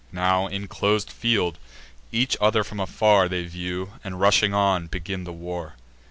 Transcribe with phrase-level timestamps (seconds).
[0.11, 1.59] Now, in clos'd field,
[2.11, 5.75] each other from afar They view; and, rushing on, begin the war.